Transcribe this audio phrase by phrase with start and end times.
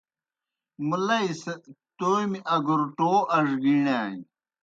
[0.87, 1.53] مُلئی سہ
[1.97, 4.21] تومیْ اگُوْرٹوٗ اڙگِیݨانیْ۔